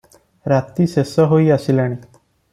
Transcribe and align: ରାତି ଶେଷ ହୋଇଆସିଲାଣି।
ରାତି 0.51 0.87
ଶେଷ 0.93 1.27
ହୋଇଆସିଲାଣି। 1.35 2.01